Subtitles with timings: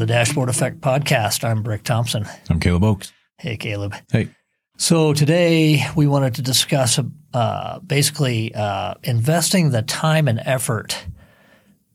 [0.00, 1.44] the Dashboard Effect podcast.
[1.44, 2.24] I'm Brick Thompson.
[2.48, 3.12] I'm Caleb Oakes.
[3.38, 3.94] Hey, Caleb.
[4.10, 4.30] Hey.
[4.78, 6.98] So today we wanted to discuss
[7.34, 11.04] uh, basically uh, investing the time and effort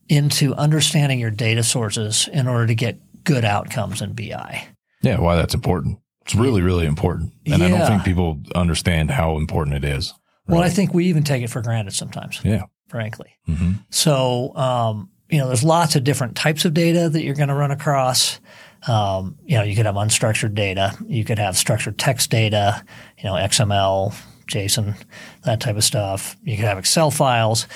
[0.08, 4.64] into understanding your data sources in order to get good outcomes in BI.
[5.02, 5.98] Yeah, why that's important.
[6.24, 7.32] It's really, really important.
[7.44, 10.14] And I don't think people understand how important it is.
[10.46, 12.62] Well, I think we even take it for granted sometimes, Yeah.
[12.88, 13.30] frankly.
[13.46, 17.48] hmm So, um, you know, there's lots of different types of data that you're going
[17.48, 18.40] to run across.
[18.86, 22.84] Um, you know, you could have unstructured data, you could have structured text data,
[23.18, 24.14] you know, XML,
[24.46, 24.96] JSON,
[25.44, 26.36] that type of stuff.
[26.44, 27.66] You could have Excel files.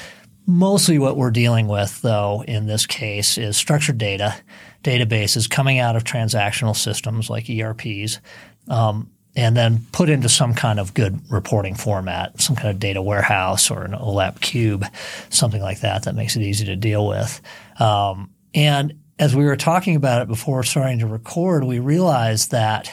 [0.47, 4.37] Mostly what we're dealing with, though, in this case is structured data,
[4.83, 8.21] databases coming out of transactional systems like ERPs,
[8.69, 13.01] um, and then put into some kind of good reporting format, some kind of data
[13.01, 14.85] warehouse or an OLAP cube,
[15.29, 17.41] something like that that makes it easy to deal with.
[17.79, 22.91] Um, and as we were talking about it before starting to record, we realized that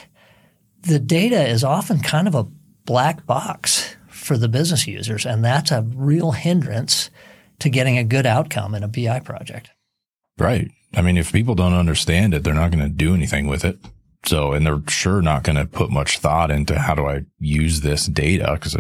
[0.82, 2.48] the data is often kind of a
[2.86, 7.10] black box for the business users, and that's a real hindrance
[7.60, 9.72] to getting a good outcome in a BI project.
[10.38, 10.70] Right.
[10.96, 13.80] I mean, if people don't understand it, they're not going to do anything with it.
[14.26, 17.82] So, and they're sure not going to put much thought into how do I use
[17.82, 18.76] this data because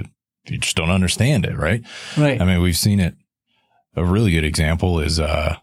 [0.47, 1.55] you just don't understand it.
[1.57, 1.83] Right.
[2.17, 2.41] Right.
[2.41, 3.15] I mean, we've seen it.
[3.95, 5.55] A really good example is, uh,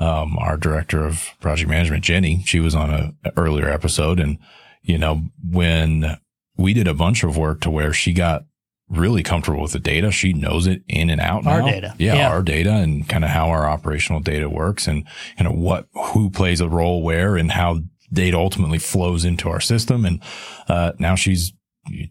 [0.00, 4.38] um, our director of project management, Jenny, she was on a, a earlier episode and,
[4.82, 6.18] you know, when
[6.56, 8.44] we did a bunch of work to where she got
[8.88, 11.66] really comfortable with the data, she knows it in and out Our now.
[11.66, 11.94] data.
[11.98, 12.30] Yeah, Yeah.
[12.30, 15.04] Our data and kind of how our operational data works and
[15.36, 17.80] kind of what, who plays a role where and how
[18.12, 20.04] data ultimately flows into our system.
[20.04, 20.22] And,
[20.68, 21.52] uh, now she's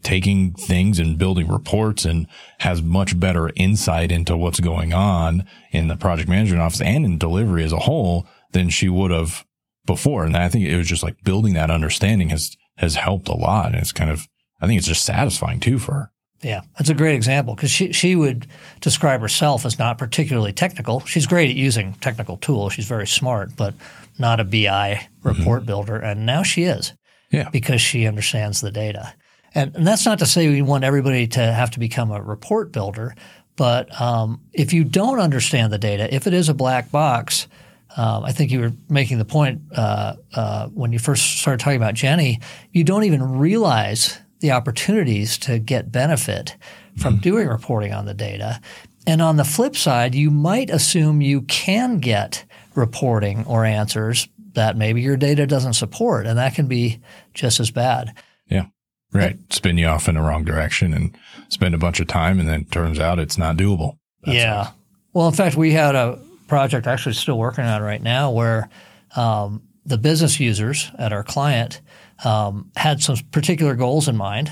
[0.03, 2.27] taking things and building reports and
[2.59, 7.17] has much better insight into what's going on in the project management office and in
[7.17, 9.45] delivery as a whole than she would have
[9.85, 10.23] before.
[10.23, 13.67] And I think it was just like building that understanding has, has helped a lot.
[13.67, 14.27] And it's kind of,
[14.59, 16.11] I think it's just satisfying too for her.
[16.43, 18.45] Yeah, that's a great example because she she would
[18.79, 20.99] describe herself as not particularly technical.
[21.01, 22.73] She's great at using technical tools.
[22.73, 23.73] She's very smart, but
[24.19, 25.97] not a BI report builder.
[25.97, 26.93] And now she is
[27.31, 27.49] Yeah.
[27.49, 29.13] because she understands the data.
[29.55, 32.71] And, and that's not to say we want everybody to have to become a report
[32.71, 33.15] builder,
[33.55, 37.47] but um, if you don't understand the data, if it is a black box,
[37.95, 41.77] um, I think you were making the point uh, uh, when you first started talking
[41.77, 42.39] about Jenny.
[42.71, 46.55] You don't even realize the opportunities to get benefit
[46.97, 48.59] from doing reporting on the data.
[49.05, 52.43] And on the flip side, you might assume you can get
[52.75, 56.99] reporting or answers that maybe your data doesn't support, and that can be
[57.33, 58.13] just as bad.
[58.49, 58.65] Yeah.
[59.13, 59.37] Right.
[59.53, 61.15] Spin you off in the wrong direction and
[61.49, 62.39] spend a bunch of time.
[62.39, 63.97] And then it turns out it's not doable.
[64.23, 64.71] That's yeah.
[65.13, 68.69] Well, in fact, we had a project actually still working on right now where
[69.15, 71.81] um, the business users at our client
[72.25, 74.51] um, had some particular goals in mind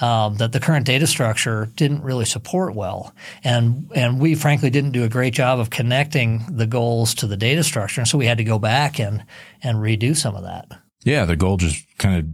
[0.00, 4.92] um, that the current data structure didn't really support well, and and we frankly didn't
[4.92, 8.26] do a great job of connecting the goals to the data structure, and so we
[8.26, 9.24] had to go back and
[9.62, 10.66] and redo some of that.
[11.04, 12.26] Yeah, the goal just kind of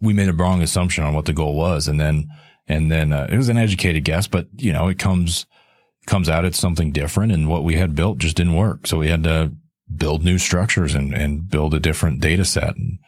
[0.00, 2.28] we made a wrong assumption on what the goal was, and then
[2.68, 5.46] and then uh, it was an educated guess, but you know it comes
[6.06, 9.08] comes out it's something different, and what we had built just didn't work, so we
[9.08, 9.52] had to
[9.96, 12.98] build new structures and and build a different data set, and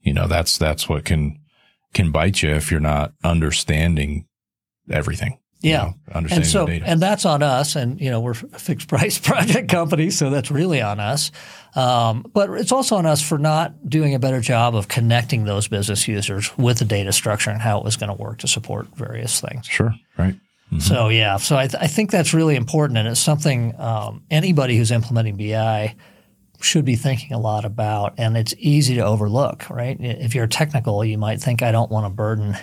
[0.00, 1.38] you know that's that's what can
[1.94, 4.26] can bite you if you're not understanding
[4.90, 5.38] everything.
[5.60, 5.76] you Yeah.
[5.82, 6.86] know, understanding and so the data.
[6.86, 10.50] and that's on us and you know we're a fixed price project company so that's
[10.50, 11.30] really on us
[11.74, 15.66] um, but it's also on us for not doing a better job of connecting those
[15.68, 18.86] business users with the data structure and how it was going to work to support
[18.96, 20.36] various things sure, right.
[20.78, 24.76] so yeah so I, th- I think that's really important and it's something um, anybody
[24.76, 25.94] who's implementing bi
[26.60, 29.96] should be thinking a lot about and it's easy to overlook right?
[30.00, 32.56] If you're technical you might think i don't want to burden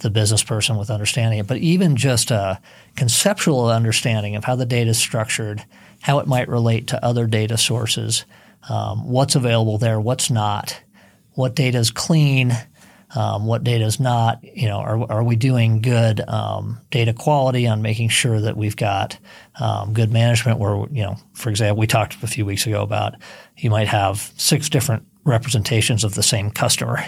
[0.00, 1.46] the business person with understanding it.
[1.46, 2.60] But even just a
[2.96, 5.64] conceptual understanding of how the data is structured
[6.02, 8.24] how it might relate to other data sources
[8.68, 10.80] um, what's available there what's not
[11.32, 12.56] what data is clean
[13.14, 14.42] um, what data is not.
[14.42, 18.76] You know, are, are we doing good um, data quality on making sure that we've
[18.76, 19.18] got
[19.60, 20.58] um, good management?
[20.58, 23.14] Where you know, for example, we talked a few weeks ago about
[23.56, 27.04] you might have six different representations of the same customer,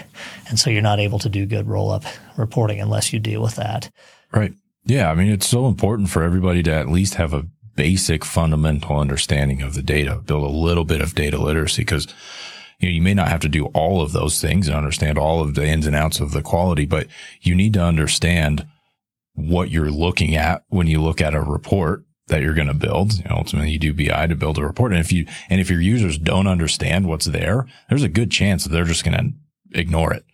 [0.49, 2.03] and so you're not able to do good roll up
[2.37, 3.89] reporting unless you deal with that.
[4.31, 4.53] Right.
[4.85, 5.09] Yeah.
[5.09, 9.61] I mean, it's so important for everybody to at least have a basic fundamental understanding
[9.61, 12.07] of the data, build a little bit of data literacy because
[12.83, 15.41] you know, you may not have to do all of those things and understand all
[15.41, 17.07] of the ins and outs of the quality, but
[17.41, 18.67] you need to understand
[19.35, 23.13] what you're looking at when you look at a report that you're going to build.
[23.13, 24.91] You know, ultimately you do BI to build a report.
[24.91, 28.63] And if you, and if your users don't understand what's there, there's a good chance
[28.63, 30.25] that they're just going to ignore it.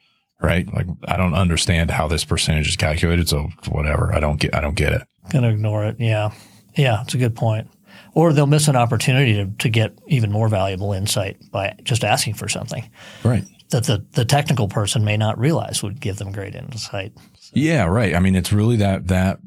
[0.41, 0.71] Right.
[0.73, 3.29] Like I don't understand how this percentage is calculated.
[3.29, 4.11] So whatever.
[4.13, 5.01] I don't get, I don't get it.
[5.31, 5.97] Gonna ignore it.
[5.99, 6.31] Yeah.
[6.75, 7.01] Yeah.
[7.01, 7.67] It's a good point.
[8.13, 12.35] Or they'll miss an opportunity to, to get even more valuable insight by just asking
[12.35, 12.89] for something.
[13.23, 13.43] Right.
[13.69, 17.13] That the, the technical person may not realize would give them great insight.
[17.39, 17.51] So.
[17.53, 17.85] Yeah.
[17.85, 18.15] Right.
[18.15, 19.39] I mean, it's really that, that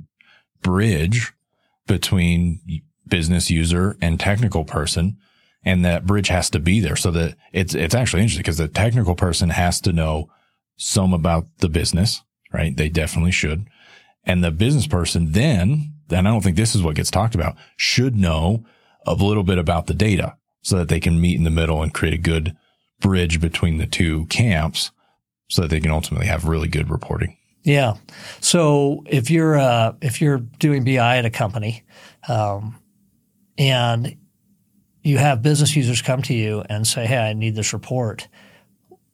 [0.62, 1.32] bridge
[1.86, 2.60] between
[3.08, 5.16] business user and technical person.
[5.64, 8.68] And that bridge has to be there so that it's, it's actually interesting because the
[8.68, 10.28] technical person has to know
[10.76, 12.22] some about the business,
[12.52, 12.76] right?
[12.76, 13.66] They definitely should.
[14.24, 17.56] And the business person then, and I don't think this is what gets talked about,
[17.76, 18.64] should know
[19.06, 21.92] a little bit about the data so that they can meet in the middle and
[21.92, 22.56] create a good
[23.00, 24.92] bridge between the two camps
[25.48, 27.36] so that they can ultimately have really good reporting.
[27.64, 27.94] Yeah.
[28.40, 31.84] So if you're uh, if you're doing BI at a company,
[32.28, 32.78] um,
[33.58, 34.16] and
[35.02, 38.28] you have business users come to you and say, "Hey, I need this report,"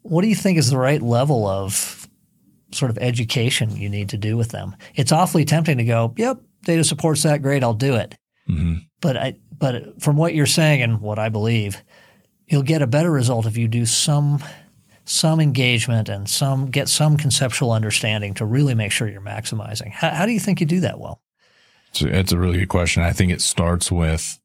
[0.03, 2.09] what do you think is the right level of
[2.73, 4.77] sort of education you need to do with them?
[4.95, 7.43] It's awfully tempting to go, "Yep, data supports that.
[7.43, 8.17] Great, I'll do it."
[8.49, 8.75] Mm-hmm.
[9.01, 11.83] But I, but from what you're saying and what I believe,
[12.47, 14.43] you'll get a better result if you do some
[15.05, 19.91] some engagement and some get some conceptual understanding to really make sure you're maximizing.
[19.91, 21.23] How, how do you think you do that well?
[21.91, 23.03] It's a, it's a really good question.
[23.03, 24.39] I think it starts with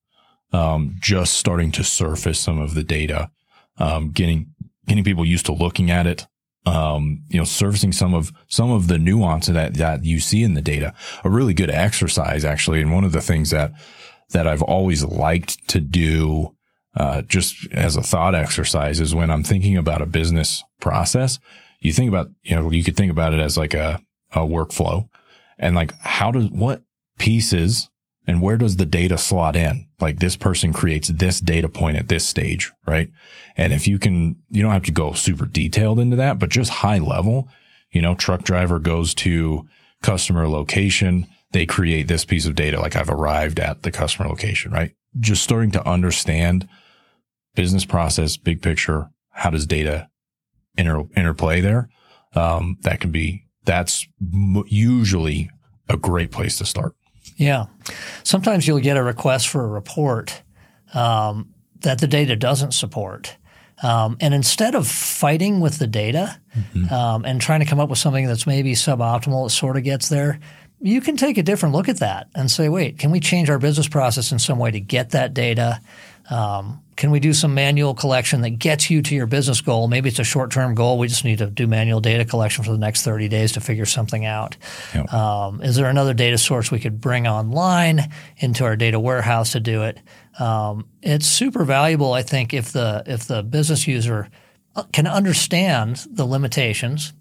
[0.53, 3.29] um, just starting to surface some of the data,
[3.77, 4.53] um, getting
[4.87, 6.27] getting people used to looking at it.
[6.65, 10.53] Um, you know, servicing some of some of the nuance that that you see in
[10.53, 10.93] the data.
[11.25, 13.73] A really good exercise, actually, and one of the things that
[14.29, 16.55] that I've always liked to do
[16.95, 21.39] uh, just as a thought exercise is when I'm thinking about a business process,
[21.79, 24.01] you think about, you know, you could think about it as like a,
[24.31, 25.09] a workflow
[25.57, 26.83] and like how does, what
[27.17, 27.89] pieces
[28.25, 29.87] and where does the data slot in?
[29.99, 33.09] Like this person creates this data point at this stage, right?
[33.57, 36.69] And if you can, you don't have to go super detailed into that, but just
[36.71, 37.49] high level,
[37.91, 39.67] you know, truck driver goes to
[40.01, 41.27] customer location.
[41.51, 42.79] They create this piece of data.
[42.79, 44.93] Like I've arrived at the customer location, right?
[45.19, 46.67] Just starting to understand
[47.55, 49.09] business process, big picture.
[49.31, 50.09] How does data
[50.77, 51.89] inter, interplay there?
[52.35, 54.07] Um, that can be, that's
[54.65, 55.51] usually
[55.89, 56.95] a great place to start.
[57.35, 57.65] Yeah.
[58.23, 60.41] Sometimes you'll get a request for a report
[60.93, 63.35] um, that the data doesn't support.
[63.81, 66.93] Um, and instead of fighting with the data mm-hmm.
[66.93, 70.09] um, and trying to come up with something that's maybe suboptimal, it sort of gets
[70.09, 70.39] there,
[70.79, 73.57] you can take a different look at that and say, wait, can we change our
[73.57, 75.81] business process in some way to get that data?
[76.33, 79.87] Um, can we do some manual collection that gets you to your business goal?
[79.87, 80.97] Maybe it's a short term goal.
[80.97, 83.85] We just need to do manual data collection for the next 30 days to figure
[83.85, 84.57] something out.
[84.95, 85.13] Yep.
[85.13, 89.59] Um, is there another data source we could bring online into our data warehouse to
[89.59, 89.99] do it?
[90.39, 94.29] Um, it's super valuable, I think, if the if the business user
[94.75, 97.13] uh, can understand the limitations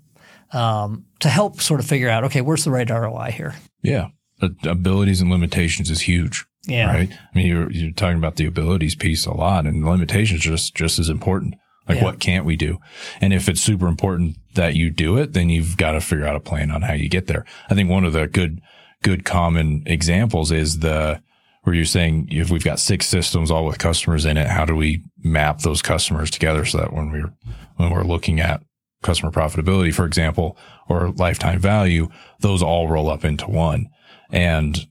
[0.52, 3.54] um, to help sort of figure out, okay, where's the right ROI here?
[3.82, 4.08] Yeah,
[4.40, 6.46] abilities and limitations is huge.
[6.66, 6.92] Yeah.
[6.92, 7.10] Right.
[7.12, 10.74] I mean, you're, you're talking about the abilities piece a lot and the limitations just,
[10.74, 11.54] just as important.
[11.88, 12.04] Like yeah.
[12.04, 12.78] what can't we do?
[13.20, 16.36] And if it's super important that you do it, then you've got to figure out
[16.36, 17.44] a plan on how you get there.
[17.68, 18.60] I think one of the good,
[19.02, 21.20] good common examples is the,
[21.64, 24.76] where you're saying if we've got six systems all with customers in it, how do
[24.76, 27.32] we map those customers together so that when we're,
[27.76, 28.62] when we're looking at
[29.02, 30.56] customer profitability, for example,
[30.88, 32.08] or lifetime value,
[32.40, 33.88] those all roll up into one.
[34.30, 34.86] And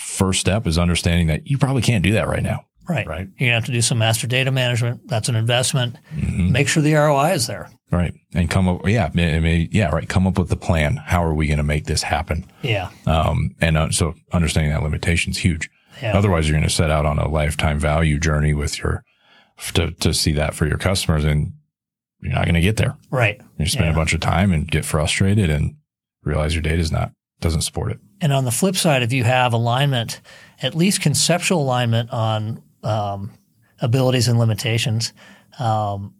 [0.00, 2.64] first step is understanding that you probably can't do that right now.
[2.88, 3.06] Right.
[3.06, 3.28] Right.
[3.38, 5.06] You're going to have to do some master data management.
[5.06, 5.96] That's an investment.
[6.12, 6.50] Mm-hmm.
[6.50, 7.70] Make sure the ROI is there.
[7.92, 8.14] Right.
[8.34, 10.08] And come up, yeah, yeah, right.
[10.08, 10.96] Come up with the plan.
[10.96, 12.50] How are we going to make this happen?
[12.62, 12.90] Yeah.
[13.06, 15.70] Um, and uh, so understanding that limitation is huge.
[16.02, 16.16] Yeah.
[16.16, 19.04] Otherwise, you're going to set out on a lifetime value journey with your,
[19.74, 21.52] to, to see that for your customers and
[22.20, 22.96] you're not going to get there.
[23.10, 23.40] Right.
[23.58, 23.92] You spend yeah.
[23.92, 25.76] a bunch of time and get frustrated and
[26.24, 27.98] realize your data is not, doesn't support it.
[28.20, 30.20] And on the flip side, if you have alignment,
[30.62, 33.32] at least conceptual alignment on um,
[33.80, 35.12] abilities and limitations,
[35.58, 36.14] um,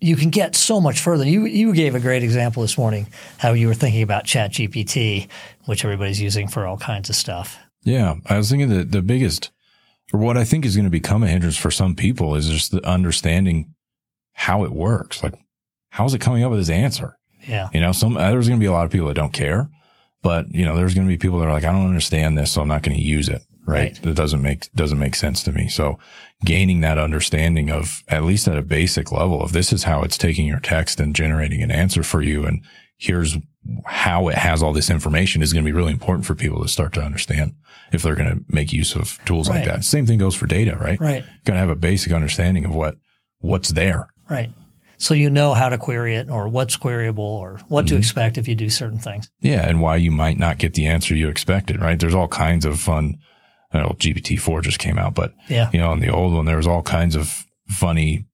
[0.00, 1.24] you can get so much further.
[1.24, 3.06] You you gave a great example this morning
[3.38, 5.28] how you were thinking about Chat GPT,
[5.66, 7.58] which everybody's using for all kinds of stuff.
[7.84, 9.50] Yeah, I was thinking that the biggest,
[10.12, 12.72] or what I think is going to become a hindrance for some people, is just
[12.72, 13.74] the understanding
[14.32, 15.22] how it works.
[15.22, 15.34] Like,
[15.90, 17.16] how is it coming up with this answer?
[17.46, 19.70] Yeah, you know, some there's going to be a lot of people that don't care.
[20.22, 22.52] But you know, there's going to be people that are like, I don't understand this,
[22.52, 23.42] so I'm not going to use it.
[23.64, 23.92] Right.
[23.92, 24.02] right.
[24.02, 25.68] That doesn't make, doesn't make sense to me.
[25.68, 25.98] So
[26.44, 30.18] gaining that understanding of at least at a basic level of this is how it's
[30.18, 32.44] taking your text and generating an answer for you.
[32.44, 32.64] And
[32.96, 33.36] here's
[33.84, 36.68] how it has all this information is going to be really important for people to
[36.68, 37.54] start to understand
[37.92, 39.84] if they're going to make use of tools like that.
[39.84, 40.98] Same thing goes for data, right?
[40.98, 41.24] Right.
[41.44, 42.96] Got to have a basic understanding of what
[43.38, 44.08] what's there.
[44.28, 44.50] Right.
[45.02, 47.94] So you know how to query it or what's queryable or what Mm-hmm.
[47.94, 49.28] to expect if you do certain things.
[49.40, 51.98] Yeah, and why you might not get the answer you expected, right?
[51.98, 53.18] There's all kinds of fun.
[53.72, 55.70] I know GPT-4 just came out, but Yeah.
[55.72, 58.26] you know, on the old one, there was all kinds of funny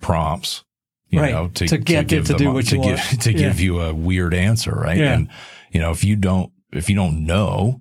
[0.00, 0.62] prompts,
[1.08, 1.32] you Right.
[1.32, 3.20] know, To get it give to them do what to you give, want.
[3.22, 3.38] to Yeah.
[3.38, 4.98] give you a weird answer, right?
[4.98, 5.14] Yeah.
[5.14, 5.28] And
[5.72, 7.80] you know, if you don't, if you don't know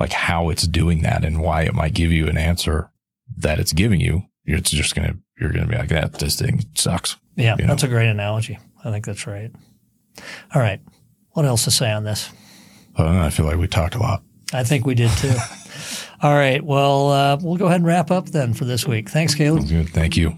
[0.00, 2.90] like how it's doing that and why it might give you an answer
[3.36, 7.16] that it's giving you, it's just gonna, you're gonna be like, that this thing sucks.
[7.36, 7.56] Yeah.
[7.58, 7.68] You know?
[7.68, 8.58] That's a great analogy.
[8.84, 9.50] I think that's right.
[10.54, 10.80] All right.
[11.32, 12.30] What else to say on this?
[12.96, 14.22] But I feel like we talked a lot.
[14.52, 15.34] I think we did too.
[16.22, 16.64] All right.
[16.64, 19.08] Well, uh, we'll go ahead and wrap up then for this week.
[19.08, 19.68] Thanks, Caleb.
[19.68, 19.90] Good.
[19.90, 20.36] Thank you.